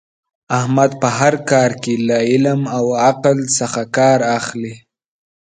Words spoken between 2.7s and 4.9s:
او عقل څخه کار اخلي.